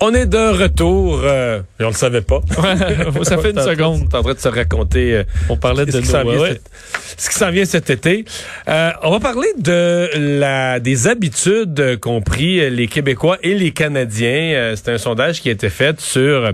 [0.00, 2.40] On est de retour, euh, et on le savait pas.
[3.24, 4.02] ça fait une seconde.
[4.04, 5.14] On est en train de se raconter.
[5.16, 6.36] euh, On parlait de ce qui s'en Noël.
[6.36, 6.48] vient Ouais.
[6.52, 8.24] cet- ce qui s'en vient cet été.
[8.68, 10.08] Euh, on va parler de
[10.38, 14.52] la des habitudes qu'ont pris les Québécois et les Canadiens.
[14.54, 16.52] Euh, C'est un sondage qui a été fait sur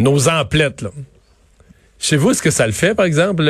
[0.00, 0.82] nos emplettes.
[0.82, 0.90] Là.
[2.00, 3.44] Chez vous, est-ce que ça le fait, par exemple,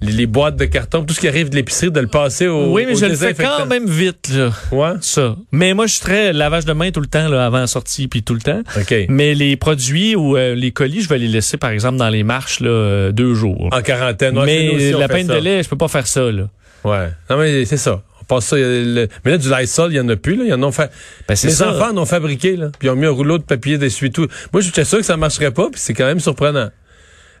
[0.00, 2.72] les, les boîtes de carton, tout ce qui arrive de l'épicerie, de le passer au
[2.72, 4.50] Oui, mais je le fais quand même vite, là.
[4.72, 4.96] Ouais.
[5.00, 5.36] Ça.
[5.52, 8.08] Mais moi, je suis très lavage de main tout le temps, là, avant la sortie,
[8.08, 8.62] puis tout le temps.
[8.76, 8.94] OK.
[9.08, 12.22] Mais les produits ou euh, les colis, je vais les laisser, par exemple, dans les
[12.22, 13.68] marches, là, euh, deux jours.
[13.72, 14.38] En quarantaine.
[14.38, 15.34] Ouais, mais aussi, la peine ça.
[15.34, 16.44] de lait, je peux pas faire ça, là.
[16.84, 17.08] Ouais.
[17.28, 18.02] Non, mais c'est ça.
[18.20, 18.56] On passe ça.
[18.56, 20.44] le- Mais là, du Lysol, il y en a plus, là.
[20.46, 20.90] Ils en ont fait.
[21.26, 21.70] Ben, Les ça.
[21.74, 22.70] enfants en ont fabriqué, là.
[22.78, 24.28] Puis ils ont mis un rouleau de papier d'essuie-tout.
[24.52, 26.68] Moi, j'étais sûr que ça marcherait pas, puis c'est quand même surprenant.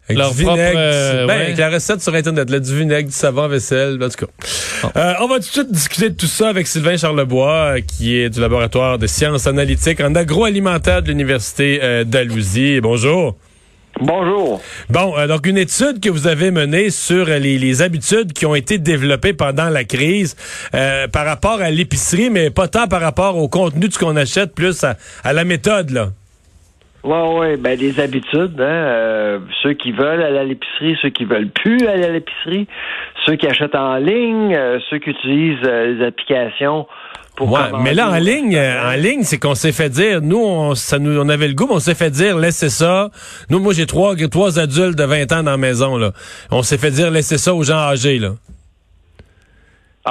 [0.08, 1.44] Avec Leur du vinaigre, propre, euh, ben, ouais.
[1.44, 4.90] avec la recette sur Internet, là, du vinaigre, du savon à vaisselle, en tout cas.
[4.96, 8.16] Euh, on va tout de suite discuter de tout ça avec Sylvain Charlebois, euh, qui
[8.16, 12.80] est du laboratoire de sciences analytiques en agroalimentaire de l'Université euh, d'Alousie.
[12.80, 13.36] Bonjour.
[14.00, 14.62] Bonjour.
[14.90, 18.54] Bon, euh, donc une étude que vous avez menée sur les, les habitudes qui ont
[18.54, 20.36] été développées pendant la crise
[20.74, 24.16] euh, par rapport à l'épicerie, mais pas tant par rapport au contenu de ce qu'on
[24.16, 26.10] achète, plus à, à la méthode, là.
[27.08, 28.64] Ouais, ouais, ben des habitudes, hein.
[28.64, 32.66] euh, ceux qui veulent aller à l'épicerie, ceux qui veulent plus aller à l'épicerie,
[33.24, 36.86] ceux qui achètent en ligne, euh, ceux qui utilisent euh, les applications
[37.34, 40.44] pour Ouais, mais là, en ligne, euh, en ligne, c'est qu'on s'est fait dire, nous,
[40.44, 43.08] on, ça nous, on avait le goût, mais on s'est fait dire, laissez ça.
[43.48, 46.12] Nous, moi, j'ai trois, trois adultes de 20 ans dans la maison, là.
[46.50, 48.32] On s'est fait dire, laissez ça aux gens âgés, là.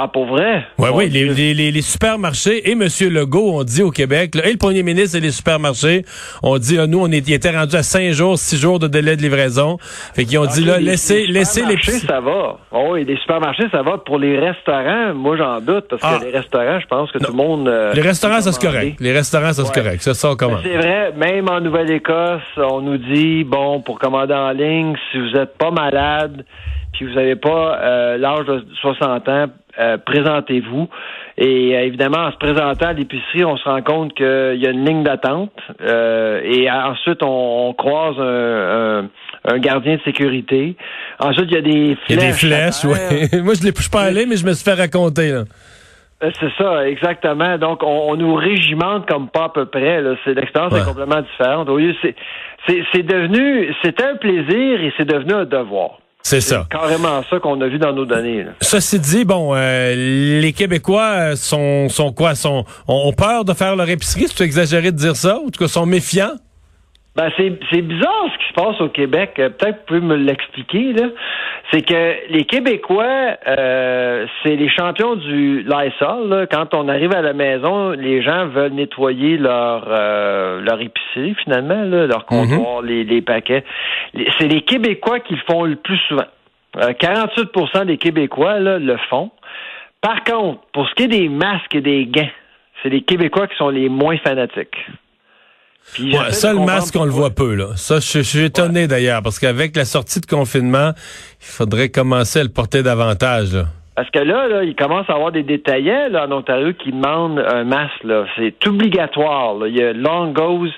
[0.00, 0.64] Ah, pour vrai?
[0.78, 2.82] Ouais, oui, les, les, les, les supermarchés et M.
[3.10, 6.04] Legault ont dit au Québec, là, et le premier ministre et les supermarchés
[6.42, 9.16] ont dit, là, nous, on est, étaient rendus à cinq jours, six jours de délai
[9.16, 9.76] de livraison.
[10.14, 12.58] Fait qu'ils ont dit, Ok, là, laissez, les laissez les supermarchés, ça va.
[12.70, 13.98] Oh, oui, les supermarchés, ça va.
[13.98, 16.18] Pour les restaurants, moi, j'en doute, parce Ah.
[16.20, 17.24] que les restaurants, je pense que Non.
[17.26, 17.68] tout le monde...
[17.68, 18.96] euh, Les restaurants, ça peut correct.
[19.00, 19.68] Les restaurants, ça Ouais.
[19.74, 20.02] correct.
[20.02, 20.60] Ça, ça, on commence.
[20.62, 25.30] C'est vrai, même en Nouvelle-Écosse, on nous dit, bon, pour commander en ligne, si vous
[25.36, 26.44] n'êtes pas malade,
[26.92, 29.46] puis vous n'avez pas euh, l'âge de 60 ans,
[29.78, 30.88] euh, présentez-vous.
[31.36, 34.26] Et euh, évidemment, en se présentant à l'épicerie, on se rend compte qu'il
[34.60, 35.52] y a une ligne d'attente.
[35.80, 39.08] euh, et ensuite, on, on croise un, un-
[39.44, 40.76] un gardien de sécurité.
[41.20, 42.18] Ensuite, il y a des Il y flèches.
[42.18, 43.40] a des flèches, oui.
[43.42, 45.44] Moi, je ne suis pas allé, mais je me suis fait raconter, là.
[46.20, 47.56] C'est ça, exactement.
[47.58, 50.02] Donc, on, on nous régimente comme pas à peu près.
[50.24, 50.80] C'est l'expérience Ouais.
[50.80, 51.68] est complètement différente.
[51.68, 52.16] Au lieu, c'est,
[52.66, 56.00] c'est, c'est devenu, c'était un plaisir et c'est devenu un devoir.
[56.28, 56.66] C'est ça.
[56.70, 58.44] Carrément ça qu'on a vu dans nos données.
[58.44, 58.50] là.
[58.60, 59.94] Ceci dit, bon, euh,
[60.42, 62.34] les Québécois euh, sont, sont quoi?
[62.34, 64.26] Sont, ont, ont peur de faire leur épicerie?
[64.28, 65.38] C'est exagéré de dire ça?
[65.38, 66.32] En tout cas, sont méfiants?
[67.18, 69.32] Ben, c'est, c'est bizarre ce qui se passe au Québec.
[69.40, 70.92] Euh, Peut-être que vous pouvez me l'expliquer.
[70.92, 71.08] Là.
[71.72, 76.28] C'est que les Québécois, euh, c'est les champions du Lysol.
[76.28, 76.46] Là.
[76.46, 81.82] Quand on arrive à la maison, les gens veulent nettoyer leur euh, leur épicerie finalement,
[81.82, 83.64] là, leur comptoir, les, les paquets.
[84.38, 86.28] C'est les Québécois qui le font le plus souvent.
[86.76, 89.32] Euh, 48% des Québécois là, le font.
[90.00, 92.30] Par contre, pour ce qui est des masques et des gants,
[92.80, 94.86] c'est les Québécois qui sont les moins fanatiques.
[95.94, 97.68] Puis Ouais, ça, le masque, on le voit peu, là.
[97.76, 100.92] Ça, je, je suis étonné d'ailleurs, parce qu'avec la sortie de confinement,
[101.40, 103.64] il faudrait commencer à le porter davantage, là.
[103.98, 107.40] Parce que là, là, il commence à avoir des détaillants là, en Ontario qui demandent
[107.40, 108.04] un masque.
[108.04, 108.26] Là.
[108.36, 109.54] C'est obligatoire.
[109.54, 109.66] là.
[109.66, 110.70] Il y a Longo's.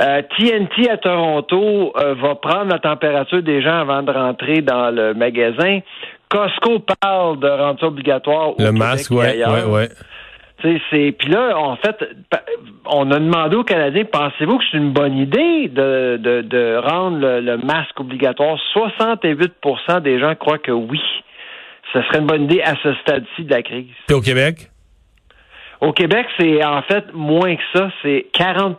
[0.00, 4.90] Euh, TNT à Toronto euh, va prendre la température des gens avant de rentrer dans
[4.90, 5.78] le magasin.
[6.28, 9.68] Costco parle de rendre ça obligatoire au Le Québec masque, et ouais, ailleurs.
[10.62, 11.96] C'est puis là en fait
[12.86, 17.18] on a demandé aux Canadiens pensez-vous que c'est une bonne idée de, de, de rendre
[17.18, 18.58] le, le masque obligatoire?
[18.74, 21.00] 68% des gens croient que oui.
[21.92, 23.86] Ce serait une bonne idée à ce stade-ci de la crise.
[24.06, 24.70] Puis au Québec?
[25.80, 28.76] Au Québec, c'est en fait moins que ça, c'est 40%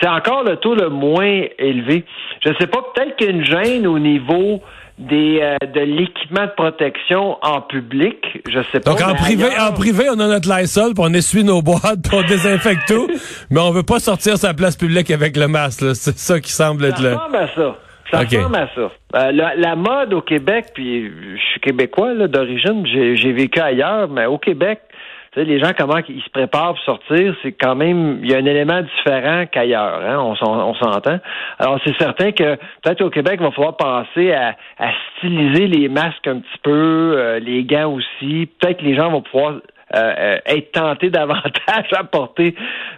[0.00, 2.04] C'est encore le taux le moins élevé.
[2.44, 4.62] Je ne sais pas, peut-être qu'il y a une gêne au niveau
[5.02, 8.16] des euh, de l'équipement de protection en public.
[8.48, 8.90] Je sais pas.
[8.92, 12.02] Donc, en privé, ailleurs- en privé, on a notre Lysol, puis on essuie nos boîtes,
[12.02, 13.08] puis on désinfecte tout,
[13.50, 15.84] mais on veut pas sortir sa place publique avec le masque.
[15.94, 17.14] C'est ça qui semble être Ça le...
[17.16, 17.76] ressemble à ça.
[18.10, 18.90] Ça ressemble à ça.
[19.14, 21.04] Euh, la, la mode au Québec, puis
[21.34, 24.80] je suis québécois d'origine, j'ai vécu ailleurs, mais au Québec,
[25.32, 28.34] tu sais, les gens, comment ils se préparent pour sortir, c'est quand même, il y
[28.34, 31.18] a un élément différent qu'ailleurs, hein, on s'en- on s'entend.
[31.58, 35.88] Alors, c'est certain que peut-être au Québec, il va falloir penser à, à styliser les
[35.88, 38.48] masques un petit peu, euh, les gants aussi.
[38.60, 39.54] Peut-être que les gens vont pouvoir
[39.94, 42.54] euh, être tenté davantage à porter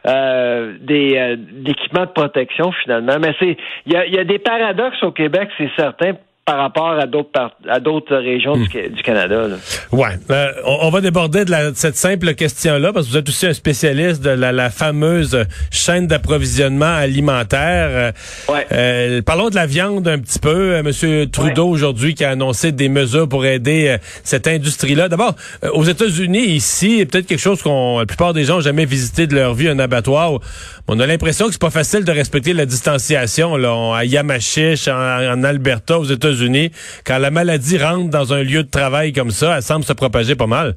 [0.06, 3.16] euh, des équipements de protection finalement.
[3.20, 3.56] Mais c'est
[3.86, 6.14] il y a des paradoxes au Québec, c'est certain
[6.44, 9.02] par rapport à d'autres à d'autres régions du, hmm.
[9.02, 9.48] Canada.
[9.48, 9.56] Là.
[9.92, 13.46] Ouais, euh, on, va déborder de, la, cette simple question-là parce que vous êtes aussi
[13.46, 17.88] un spécialiste de la, la fameuse chaîne d'approvisionnement alimentaire.
[17.90, 18.12] Euh,
[18.52, 18.66] ouais.
[18.72, 20.82] Euh, parlons de la viande un petit peu.
[20.82, 25.08] Monsieur Trudeau aujourd'hui qui a annoncé des mesures pour aider cette industrie-là.
[25.08, 25.34] D'abord,
[25.72, 29.34] aux États-Unis ici, peut-être quelque chose qu'on la plupart des gens ont jamais visité de
[29.34, 30.40] leur vie, un abattoir.
[30.88, 34.92] On a l'impression que c'est pas facile de respecter la distanciation là, à Yamachiche, en,
[34.92, 36.70] en Alberta, aux États-Unis unis
[37.06, 40.34] quand la maladie rentre dans un lieu de travail comme ça, elle semble se propager
[40.36, 40.74] pas mal.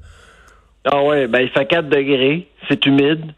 [0.86, 3.34] Ah oui, ben il fait 4 degrés, c'est humide.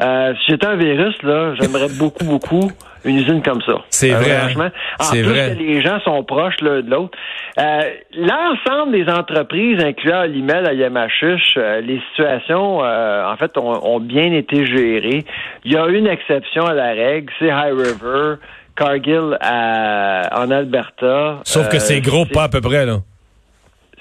[0.00, 2.70] Euh, si j'étais un virus, là, j'aimerais beaucoup, beaucoup
[3.04, 3.74] une usine comme ça.
[3.90, 4.38] C'est euh, vrai.
[4.38, 4.70] Franchement.
[4.98, 5.54] En plus vrai.
[5.56, 7.16] que les gens sont proches l'un de l'autre.
[7.58, 14.32] Euh, L'ensemble des entreprises, incluant l'email à Yamachiche, euh, les situations, en fait, ont, bien
[14.32, 15.24] été gérées.
[15.64, 18.36] Il y a une exception à la règle, c'est High River.
[18.76, 21.40] Cargill en Alberta.
[21.44, 22.98] Sauf que c'est euh, gros, pas à peu près, là.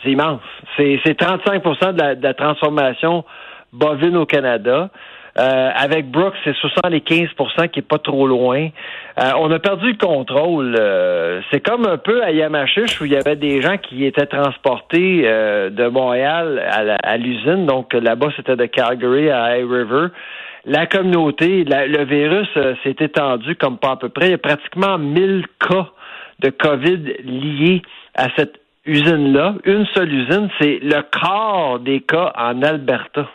[0.03, 0.41] C'est immense.
[0.77, 3.23] C'est 35% de la, transformation
[3.71, 4.89] bovine au Canada.
[5.39, 8.69] Euh, avec Brooks, c'est 75% qui est pas trop loin.
[9.17, 10.77] Euh, on a perdu le contrôle.
[11.51, 15.23] c'est comme un peu à Yamachiche où il y avait des gens qui étaient transportés
[15.23, 16.61] de Montréal
[17.03, 17.65] à l'usine.
[17.65, 20.07] Donc là-bas, c'était de Calgary à High River
[20.65, 24.27] la communauté, le virus euh, s'est étendu comme pas à peu près.
[24.27, 25.89] Il y a pratiquement 1000 cas
[26.39, 27.81] de COVID liés
[28.15, 28.55] à cette
[28.85, 29.55] usine-là.
[29.65, 33.27] Une seule usine, c'est le quart des cas en Alberta.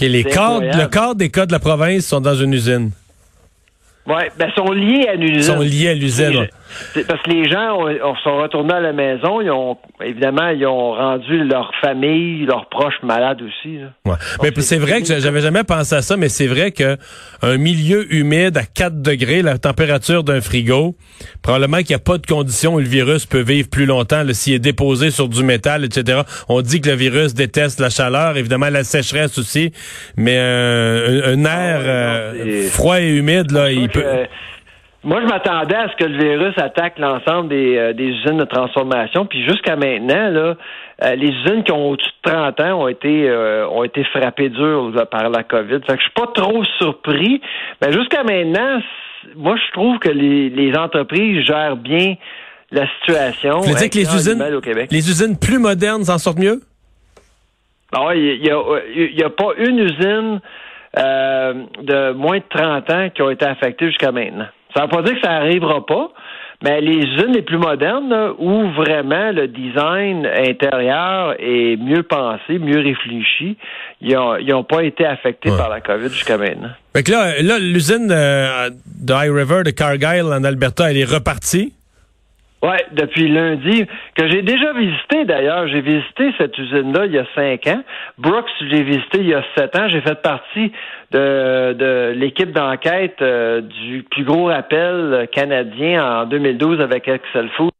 [0.00, 2.90] les le quart des cas de la province sont dans une usine.
[4.06, 5.42] Oui, ben sont liés à l'usine.
[5.42, 6.46] sont liés à l'usine.
[7.06, 10.92] Parce que les gens ont, sont retournés à la maison, ils ont évidemment ils ont
[10.92, 13.78] rendu leur famille, leurs proches malades aussi.
[14.04, 14.16] Ouais.
[14.42, 16.96] Mais c'est vrai que j'avais jamais pensé à ça, mais c'est vrai que
[17.42, 20.96] un milieu humide à 4 degrés, la température d'un frigo,
[21.42, 24.54] probablement qu'il n'y a pas de conditions où le virus peut vivre plus longtemps s'il
[24.54, 26.22] est déposé sur du métal, etc.
[26.48, 29.72] On dit que le virus déteste la chaleur, évidemment la sécheresse aussi,
[30.16, 33.88] mais euh, un, air ah euh, froid et humide là, il
[35.04, 38.44] moi, je m'attendais à ce que le virus attaque l'ensemble des, euh, des usines de
[38.44, 39.26] transformation.
[39.26, 40.56] Puis jusqu'à maintenant, là,
[41.02, 44.48] euh, les usines qui ont au-dessus de 30 ans ont été euh, ont été frappées
[44.48, 45.80] dur par la COVID.
[45.86, 47.42] Fait que je suis pas trop surpris.
[47.82, 48.80] Mais jusqu'à maintenant,
[49.36, 52.14] moi, je trouve que les, les entreprises gèrent bien
[52.70, 53.60] la situation.
[53.60, 56.62] Vous dire que les usines, les usines plus modernes s'en sortent mieux?
[57.92, 58.58] Ah il n'y a,
[58.96, 60.40] y a pas une usine
[60.96, 64.46] de moins de 30 ans qui a été affectée jusqu'à maintenant.
[64.74, 66.10] Ça ne veut pas dire que ça n'arrivera pas,
[66.62, 72.80] mais les usines les plus modernes, où vraiment le design intérieur est mieux pensé, mieux
[72.80, 73.56] réfléchi,
[74.00, 74.16] ils
[74.48, 76.70] n'ont pas été affectés par la COVID jusqu'à maintenant.
[76.96, 81.72] Fait là, là l'usine euh, de High River de Cargill en Alberta, elle est repartie?
[82.64, 83.84] Oui, depuis lundi,
[84.14, 85.68] que j'ai déjà visité d'ailleurs.
[85.68, 87.82] J'ai visité cette usine-là il y a cinq ans.
[88.16, 89.86] Brooks, j'ai visité il y a sept ans.
[89.88, 90.72] J'ai fait partie
[91.10, 97.70] de, l'équipe d'enquête euh, du plus gros rappel canadien en 2012 avec Excel Food.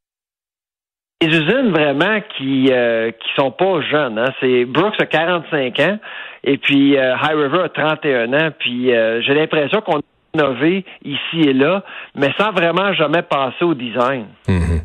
[1.22, 4.18] Les usines vraiment qui euh, qui sont pas jeunes.
[4.18, 4.34] Hein.
[4.40, 5.98] C'est Brooks a 45 ans
[6.42, 8.50] et puis euh, High River a 31 ans.
[8.58, 10.00] Puis j'ai l'impression qu'on
[10.34, 11.82] innover ici et là,
[12.14, 14.26] mais sans vraiment jamais passer au design.
[14.48, 14.80] Mhm.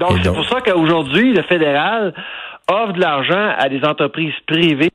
[0.00, 2.14] Donc, c'est pour ça qu'aujourd'hui, le fédéral
[2.70, 4.90] offre de l'argent à des entreprises privées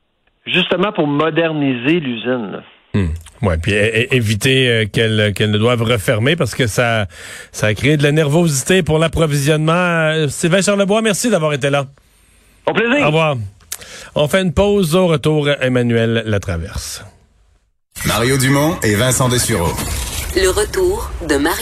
[0.45, 2.61] justement pour moderniser l'usine.
[2.93, 3.09] Mhm.
[3.41, 7.07] Oui, puis éviter euh, qu'elles qu'elles ne doivent refermer parce que ça,
[7.51, 9.73] ça a créé de la nervosité pour l'approvisionnement.
[9.73, 11.85] Euh, Sylvain Charlebois, merci d'avoir été là.
[12.67, 13.03] Au plaisir.
[13.03, 13.35] Au revoir.
[14.15, 15.49] On fait une pause au retour.
[15.59, 17.03] Emmanuel Latraverse.
[18.05, 19.71] Mario Dumont et Vincent Dessureau.
[20.35, 21.61] Le retour de Mario.